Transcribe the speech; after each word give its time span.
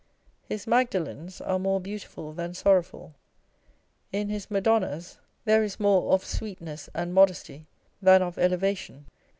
His 0.49 0.65
Magdalens 0.65 1.41
are 1.47 1.59
more 1.59 1.79
beautiful 1.79 2.33
than 2.33 2.55
sorrowful; 2.55 3.13
in 4.11 4.29
his 4.29 4.49
Madonnas 4.49 5.19
there 5.45 5.61
is 5.61 5.79
more 5.79 6.11
of 6.13 6.25
sweetness 6.25 6.89
and 6.95 7.13
modesty 7.13 7.67
than 8.01 8.23
of 8.23 8.39
elevation. 8.39 9.05